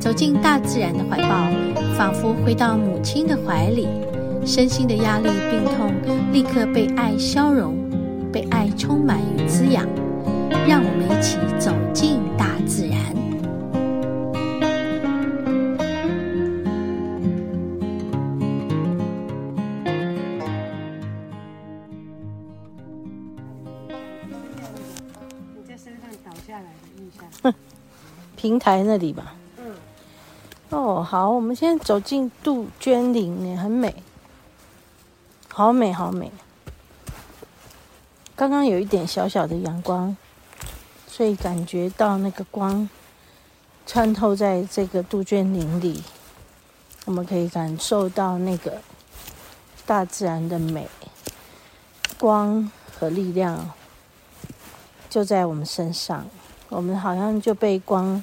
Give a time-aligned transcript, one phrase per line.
[0.00, 1.50] 走进大自然的怀抱，
[1.96, 3.86] 仿佛回到母亲的怀里，
[4.46, 5.92] 身心的压力、病痛
[6.32, 7.76] 立刻被爱消融，
[8.32, 9.86] 被爱充满与滋养。
[10.66, 12.98] 让我们一起走进大自然。
[25.54, 27.10] 你在身上倒下来的印
[27.42, 27.54] 象？
[28.36, 29.34] 平台那里吧。
[31.02, 34.02] 好，我们现在走进杜鹃林呢，很美，
[35.48, 36.30] 好美，好美。
[38.34, 40.16] 刚刚有一点小小的阳光，
[41.06, 42.88] 所以感觉到那个光
[43.86, 46.02] 穿透在这个杜鹃林里，
[47.04, 48.80] 我们可以感受到那个
[49.84, 50.88] 大自然的美，
[52.18, 53.70] 光和力量
[55.10, 56.26] 就在我们身上，
[56.70, 58.22] 我们好像就被光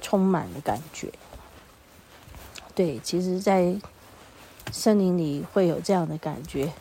[0.00, 1.12] 充满了感觉。
[2.74, 3.74] 对，其实，在
[4.72, 6.72] 森林里会有这样的感觉，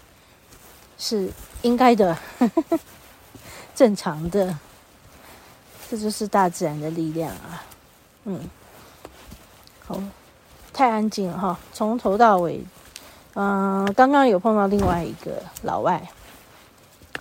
[0.98, 2.80] 是应该的，呵呵，
[3.74, 4.58] 正常的。
[5.90, 7.64] 这就是大自然的力量啊！
[8.26, 8.48] 嗯，
[9.88, 10.00] 好，
[10.72, 12.64] 太安静了哈，从头到尾，
[13.34, 16.08] 嗯、刚刚有碰到另外一个老外，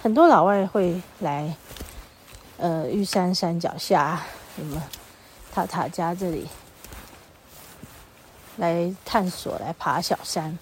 [0.02, 1.56] 很多老外会来，
[2.58, 4.20] 呃，玉山山脚下，
[4.54, 4.82] 什么
[5.50, 6.46] 塔塔加这里。
[8.58, 10.56] 来探索，来爬小山。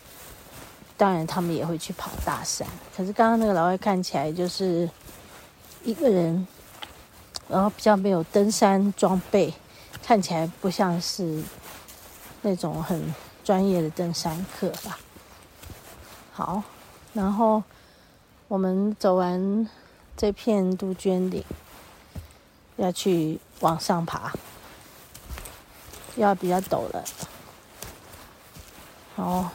[0.97, 2.67] 当然，他们也会去跑大山。
[2.97, 4.89] 可是刚刚那个老外看起来就是
[5.85, 6.47] 一个人，
[7.49, 9.53] 然后比较没有登山装备，
[10.03, 11.43] 看起来不像是
[12.41, 13.15] 那种很
[13.45, 14.99] 专业的登山客吧。
[16.33, 16.63] 好，
[17.13, 17.63] 然后
[18.49, 19.69] 我们走完
[20.17, 21.45] 这片杜鹃林，
[22.77, 24.33] 要去往上爬，
[26.17, 27.05] 要比较陡了。
[29.17, 29.51] 好，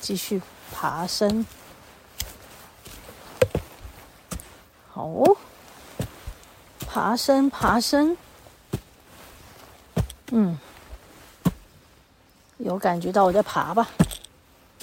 [0.00, 0.42] 继续
[0.72, 1.46] 爬升。
[4.90, 5.08] 好，
[6.88, 8.16] 爬升，爬升。
[10.32, 10.58] 嗯，
[12.58, 13.88] 有感觉到我在爬吧？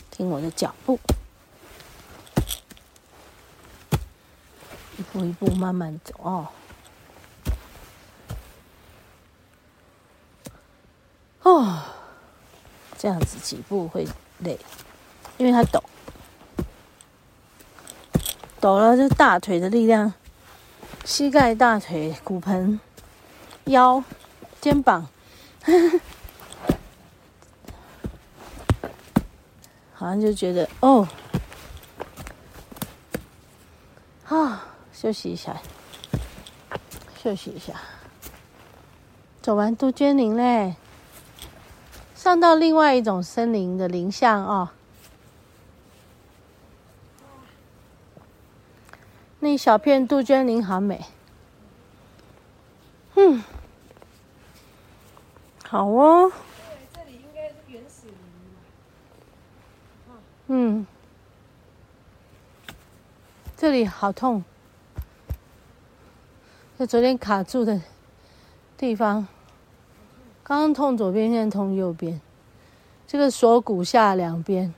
[0.09, 0.97] 听我的脚步，
[4.97, 6.14] 一步一步慢慢走。
[6.20, 6.47] 哦。
[13.02, 14.08] 这样子几步会
[14.44, 14.60] 累，
[15.38, 15.84] 因为它抖，
[18.60, 20.14] 抖了就大腿的力量，
[21.04, 22.80] 膝盖、大腿、骨盆、
[23.66, 24.04] 腰、
[24.62, 25.10] 肩膀，
[29.96, 31.08] 好像就觉得哦，
[34.28, 34.64] 啊，
[34.94, 35.60] 休息一下，
[37.20, 37.74] 休息一下，
[39.42, 40.76] 走完杜鹃林嘞。
[42.22, 44.70] 上到另外一种森林的林相哦，
[49.40, 51.04] 那一小片杜鹃林好美，
[53.16, 53.44] 嗯，
[55.66, 56.32] 好哦。
[56.94, 58.16] 这里应该是原始林。
[60.46, 60.86] 嗯，
[63.58, 64.44] 这里好痛，
[66.78, 67.82] 在昨天卡住的
[68.78, 69.28] 地方。
[70.44, 72.19] 刚刚痛左边，现在痛右边，
[73.07, 74.74] 这个锁骨下两边，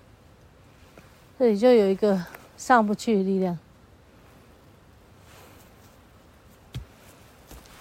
[1.39, 2.25] 这里就有一个
[2.57, 3.57] 上不去的力量。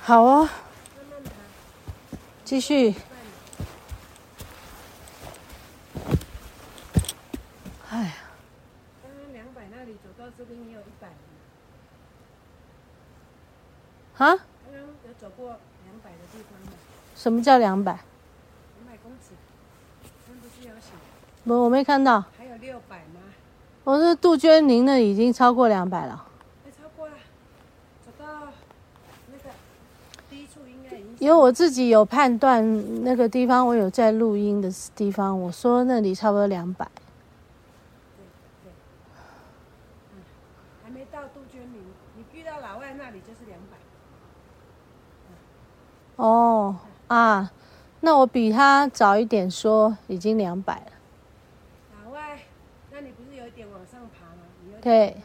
[0.01, 0.49] 好哦，
[2.45, 2.95] 继续。
[7.91, 8.15] 哎呀，
[9.03, 11.09] 刚刚两百那里走到这边也有一百。
[14.17, 14.37] 啊？
[14.37, 15.57] 刚刚有走过？
[17.23, 17.93] 什么叫两百？
[17.93, 19.35] 两百公尺，
[20.27, 20.91] 那不是有写？
[21.45, 22.25] 不，我没看到。
[22.37, 23.21] 还有六百吗？
[23.85, 26.27] 我是杜鹃林的已经超过两百了。
[26.65, 27.15] 没超过了，
[28.05, 28.49] 走到
[29.31, 29.51] 那个
[30.29, 31.17] 第一处应该已经。
[31.21, 36.91] 因为我自己有判断那个地方，我有在录音的地方，我说那里差不多两百。
[38.17, 38.25] 对
[38.65, 38.73] 对，
[40.11, 40.19] 嗯，
[40.83, 41.85] 还没到杜鹃林，
[42.17, 43.77] 你遇到老外那里就是两百。
[46.17, 46.77] 哦。
[47.13, 47.53] 啊，
[48.01, 50.93] 那我比他早一点说已经两百了。
[52.03, 52.41] 老外
[53.55, 55.23] 点往上爬嘛，你有点对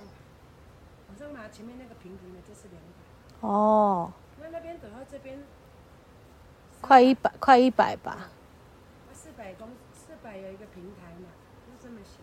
[1.08, 3.48] 往上爬，往上爬前面那个平平的，就是两百。
[3.48, 4.12] 哦，
[4.42, 5.40] 那那边走到这边，
[6.82, 8.32] 快一百，快一百吧。
[9.14, 11.30] 四百公四百有一个平台嘛，
[11.66, 12.20] 就这么小。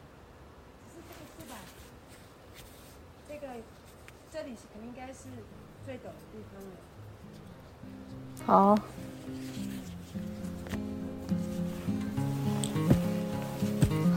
[0.91, 1.57] 只是这个四百，
[3.27, 3.49] 这个
[4.31, 5.31] 这里是肯定应该是
[5.87, 6.77] 最陡的地方了。
[8.47, 8.77] 好，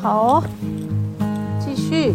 [0.01, 0.43] 好，
[1.59, 2.13] 继续。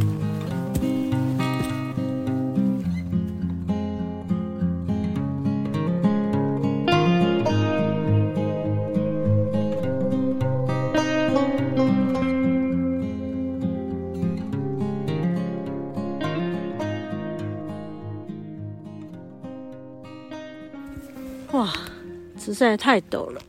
[22.68, 23.42] 在太陡了。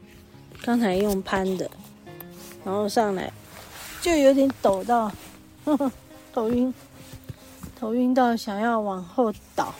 [0.62, 1.69] 刚才用攀的，
[2.63, 3.30] 然后上来
[4.01, 5.12] 就有点抖到，
[5.65, 5.92] 呵呵，
[6.31, 6.74] 头晕，
[7.77, 9.75] 头晕到想要往后倒，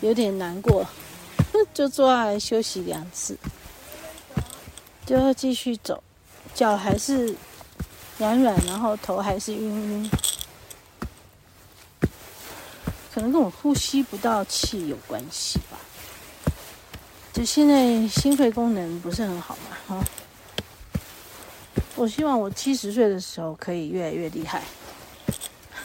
[0.00, 0.86] 有点难过，
[1.74, 3.36] 就坐下来休息两次，
[5.04, 6.00] 就要继续走，
[6.54, 7.34] 脚还是
[8.18, 10.10] 软软，然后头还是晕晕，
[13.12, 15.58] 可能跟我呼吸不到气有关系。
[17.32, 20.04] 就现在心肺功能不是很好嘛，哈。
[21.96, 24.60] 我希望我七十岁的时候可以越来越厉害。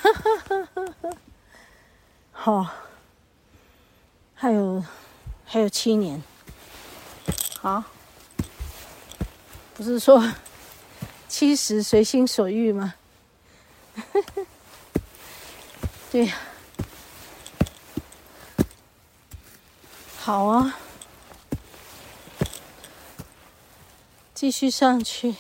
[0.02, 1.10] 哈哈哈哈哈。
[2.32, 2.68] 好，
[4.36, 4.84] 还有
[5.46, 6.22] 还有七年。
[7.60, 7.84] 好，
[9.74, 10.22] 不是说
[11.30, 12.94] 七十随心所欲吗？
[16.12, 16.36] 对呀。
[20.20, 20.78] 好啊。
[24.38, 25.34] 继续上去，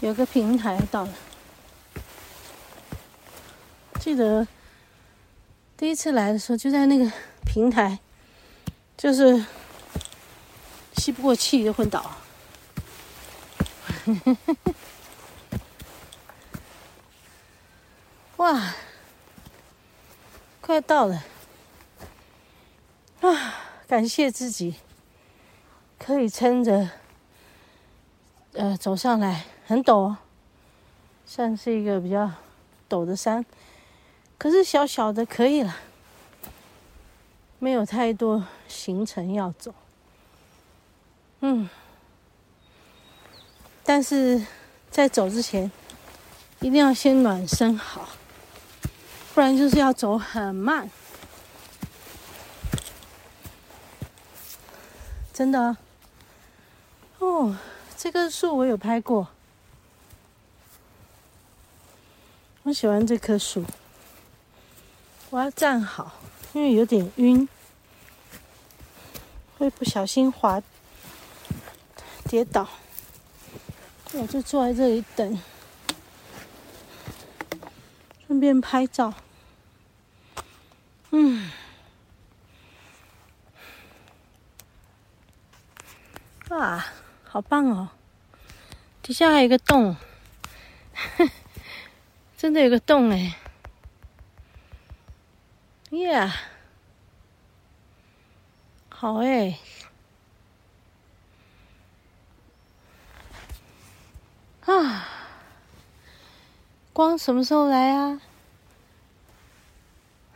[0.00, 1.12] 有个平台到了。
[4.00, 4.48] 记得
[5.76, 7.12] 第一次来的时候，就在那个
[7.44, 7.98] 平台，
[8.96, 9.44] 就是
[10.96, 12.16] 吸不过气就昏倒。
[18.38, 18.74] 哇，
[20.62, 21.22] 快到了！
[23.20, 23.54] 啊，
[23.86, 24.76] 感谢自己
[25.98, 26.88] 可以撑着。
[28.58, 30.16] 呃，走上来很陡，
[31.24, 32.28] 算是一个比较
[32.90, 33.46] 陡的山，
[34.36, 35.76] 可是小小的可以了，
[37.60, 39.72] 没有太多行程要走。
[41.38, 41.70] 嗯，
[43.84, 44.44] 但是
[44.90, 45.70] 在走之前，
[46.58, 48.08] 一定要先暖身好，
[49.34, 50.90] 不然就是要走很慢，
[55.32, 55.76] 真的
[57.20, 57.56] 哦。
[58.00, 59.26] 这棵树我有拍过，
[62.62, 63.64] 我喜欢这棵树。
[65.30, 66.12] 我要站好，
[66.52, 67.48] 因为有点晕，
[69.58, 70.62] 会不小心滑
[72.28, 72.68] 跌倒。
[74.12, 75.42] 我就坐在这里等，
[78.28, 79.12] 顺便拍照。
[81.10, 81.50] 嗯，
[86.48, 86.92] 啊。
[87.38, 87.90] 好棒哦！
[89.00, 89.94] 底下还有一个洞，
[92.36, 93.36] 真的有个洞哎！
[95.90, 96.28] 耶，
[98.88, 99.56] 好哎！
[104.66, 105.06] 啊，
[106.92, 108.20] 光什么时候来啊？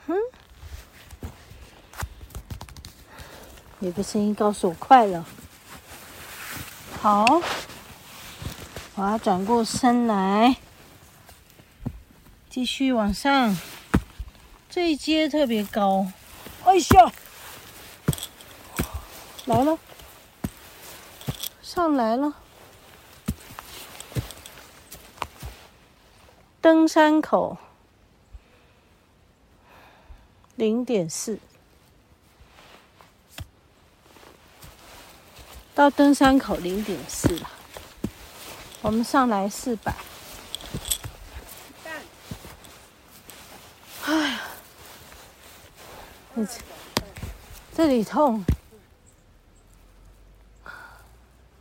[0.07, 0.15] 哼，
[3.81, 5.27] 有个声音告诉我快了。
[7.03, 7.43] 好，
[8.95, 10.59] 我要转过身来，
[12.49, 13.57] 继续往上。
[14.71, 16.07] 这一阶特别高，
[16.65, 17.13] 哎呀，
[19.47, 19.77] 来了，
[21.61, 22.35] 上来了。
[26.61, 27.59] 登山口，
[30.55, 31.41] 零点四。
[35.75, 37.49] 到登山口零点四了，
[38.83, 39.95] 我们上来四百。
[44.05, 44.41] 哎呀，
[46.37, 46.47] 这
[47.75, 48.45] 这里痛，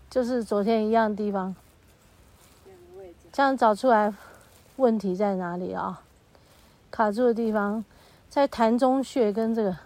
[0.10, 1.56] 就是昨天一样的地方。
[3.32, 4.13] 这样找出来
[4.75, 6.01] 问题在哪里啊？
[6.91, 7.86] 卡住的地方
[8.30, 9.77] 在膻中穴跟这个，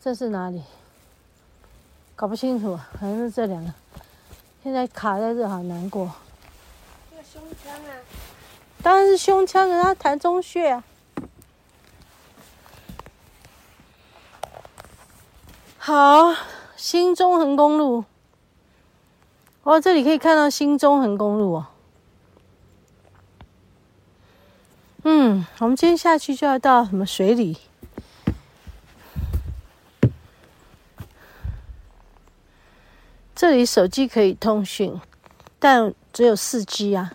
[0.00, 0.62] 这是哪里？
[2.22, 3.72] 搞不清楚，好像是这两个，
[4.62, 6.08] 现在卡在这，好难过。
[7.10, 7.90] 这个胸腔啊，
[8.80, 10.84] 当然是胸腔，跟他膻中穴啊。
[15.78, 16.32] 好，
[16.76, 18.04] 新中横公路。
[19.64, 21.66] 哦，这里可以看到新中横公路哦。
[25.02, 27.58] 嗯，我们今天下去就要到什么水里？
[33.42, 35.00] 这里手机可以通讯，
[35.58, 37.10] 但只有四 G 啊。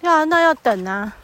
[0.00, 1.14] 要啊，那要等啊。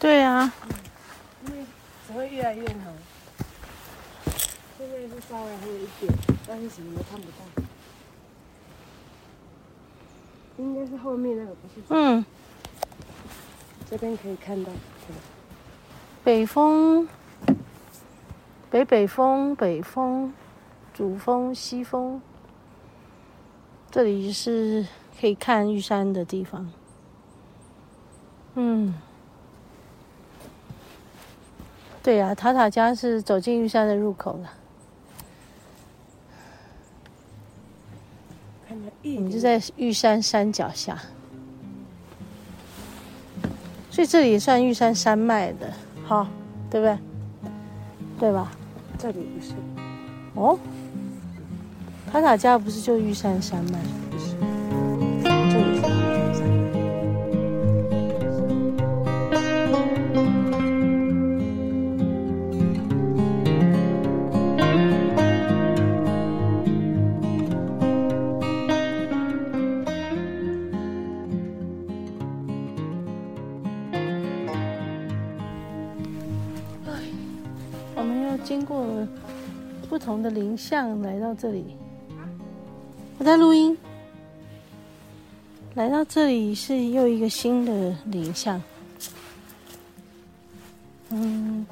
[0.00, 0.52] 对啊。
[2.08, 2.98] 只会越来越红。
[4.76, 6.12] 现在是稍微还有一点，
[6.44, 7.65] 但是什么都看不到。
[10.86, 11.80] 应该是后面那个，不是？
[11.88, 12.24] 嗯，
[13.90, 14.70] 这边可以看到。
[16.22, 17.08] 北风，
[18.70, 20.32] 北北风，北风，
[20.94, 22.20] 主风，西风。
[23.90, 24.86] 这里是
[25.20, 26.70] 可以看玉山的地方。
[28.54, 28.94] 嗯，
[32.02, 34.52] 对呀、塔塔加是走进玉山的入口了。
[39.02, 40.98] 我们就在玉山山脚下，
[43.90, 45.72] 所以这里也算玉山山脉的，
[46.04, 46.26] 好，
[46.70, 46.98] 对不对？
[48.18, 48.52] 对吧？
[48.98, 49.52] 这里不是。
[50.34, 50.58] 哦，
[52.10, 53.78] 塔塔家不是就玉山山脉？
[54.10, 54.34] 不是。
[77.96, 78.86] 我们又经过
[79.88, 81.74] 不同的林相，来到这里。
[83.16, 83.76] 我在录音。
[85.76, 88.62] 来到这里是又一个新的林相。
[91.08, 91.66] 嗯，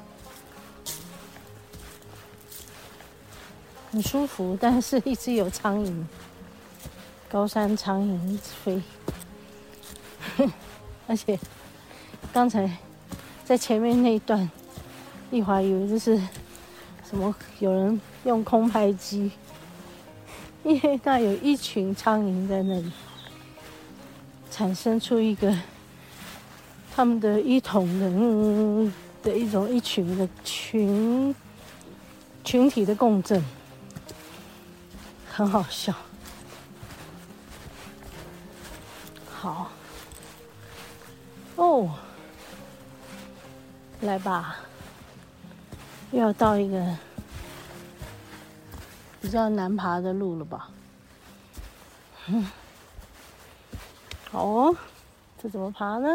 [3.91, 5.93] 很舒服，但是一直有苍蝇，
[7.29, 8.81] 高山苍蝇一直飞。
[11.07, 11.39] 而且
[12.33, 12.67] 刚才
[13.43, 14.49] 在前面那一段。
[15.31, 16.17] 一会儿以为这是
[17.09, 17.33] 什么？
[17.59, 19.31] 有人用空拍机，
[20.63, 22.91] 因为那有一群苍蝇在那里，
[24.49, 25.53] 产生出一个
[26.95, 31.35] 他们的一同的嗯的一种一群的群
[32.43, 33.43] 群体的共振，
[35.29, 35.93] 很好笑。
[39.29, 39.69] 好，
[41.55, 41.89] 哦，
[44.01, 44.55] 来吧。
[46.15, 46.97] 又要到一个
[49.19, 50.69] 比较难爬的路了吧？
[52.27, 52.49] 嗯，
[54.31, 54.77] 好哦，
[55.43, 56.07] 这怎么爬呢？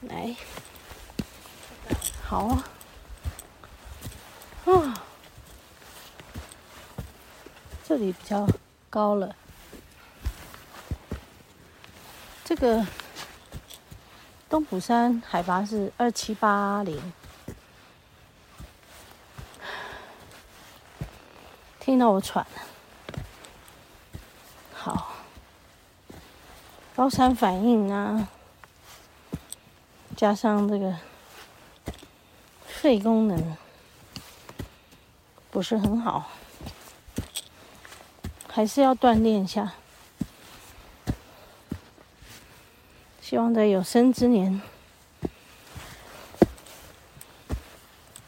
[0.00, 0.34] 来，
[2.24, 2.64] 好啊，
[4.64, 5.04] 啊，
[7.84, 8.48] 这里比较
[8.90, 9.36] 高了，
[12.44, 12.84] 这个。
[14.48, 17.12] 东埔山海拔是二七八零，
[21.80, 22.62] 听到我喘了。
[24.72, 25.16] 好，
[26.94, 28.28] 高山反应啊，
[30.16, 30.94] 加上这个
[32.64, 33.56] 肺功能
[35.50, 36.30] 不是很好，
[38.48, 39.72] 还是要锻炼一下。
[43.28, 44.62] 希望在有生之年，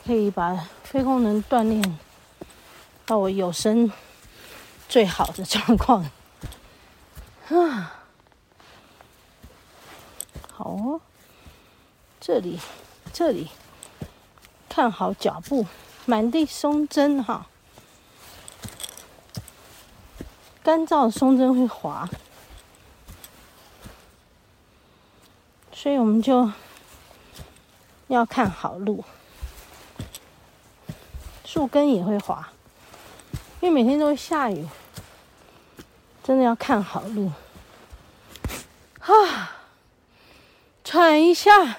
[0.04, 1.98] 可以把肺功能锻炼
[3.06, 3.92] 到我有生
[4.88, 6.10] 最好的状况。
[7.50, 7.94] 啊，
[10.52, 11.00] 好哦，
[12.20, 12.58] 这里，
[13.12, 13.50] 这里，
[14.68, 15.64] 看好脚步，
[16.06, 17.46] 满地松针哈，
[20.64, 22.10] 干燥松针会滑。
[25.88, 26.52] 所以我们就
[28.08, 29.02] 要看好路，
[31.46, 32.46] 树根也会滑，
[33.62, 34.68] 因为每天都会下雨，
[36.22, 37.32] 真的要看好路。
[39.00, 39.56] 啊，
[40.84, 41.78] 喘一下，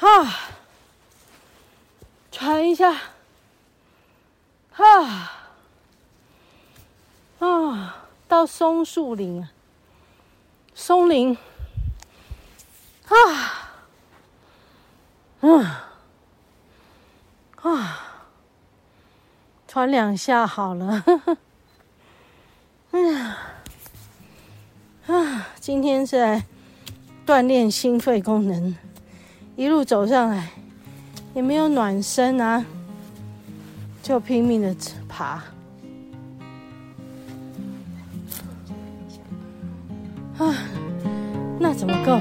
[0.00, 0.34] 啊，
[2.30, 2.94] 喘一下，
[4.76, 5.48] 啊，
[7.38, 9.48] 啊，到松树林，
[10.74, 11.34] 松林。
[13.08, 13.54] 啊。
[15.40, 15.84] 啊
[17.62, 18.00] 啊，
[19.66, 21.04] 喘两下好了。
[22.90, 23.38] 哎呀，
[25.06, 26.44] 啊，今天是来
[27.26, 28.74] 锻炼心肺功能，
[29.56, 30.50] 一路走上来
[31.34, 32.64] 也没有暖身啊，
[34.02, 34.74] 就拼命的
[35.08, 35.42] 爬。
[40.38, 40.54] 啊，
[41.60, 42.18] 那怎么够？